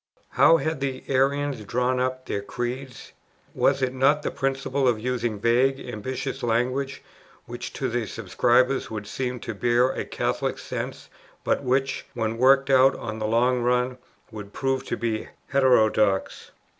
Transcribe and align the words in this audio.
how 0.29 0.57
had 0.57 0.79
the 0.79 1.03
Arians 1.07 1.63
drawn 1.63 1.99
up 1.99 2.25
their 2.25 2.41
Creeds? 2.41 3.11
was 3.53 3.83
it 3.83 3.93
not 3.93 4.15
on 4.15 4.21
the 4.23 4.31
principle 4.31 4.87
of 4.87 4.99
using 4.99 5.39
vague 5.39 5.79
ambiguous 5.79 6.41
language, 6.41 7.03
which 7.45 7.71
to 7.73 7.87
the 7.87 8.07
subscribers 8.07 8.89
would 8.89 9.05
seem 9.05 9.39
to 9.41 9.53
bear 9.53 9.91
a 9.91 10.03
Catholic 10.03 10.57
sense, 10.57 11.07
but 11.43 11.61
which, 11.61 12.07
when 12.15 12.39
worked 12.39 12.71
out 12.71 12.95
on 12.95 13.19
the 13.19 13.27
long 13.27 13.61
run, 13.61 13.99
would 14.31 14.53
prove 14.53 14.83
to 14.85 14.97
be 14.97 15.27
heterodox? 15.49 16.49